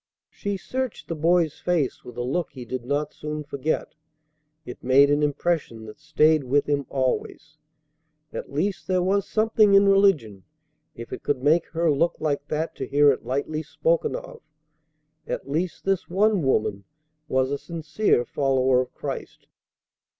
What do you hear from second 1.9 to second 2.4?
with a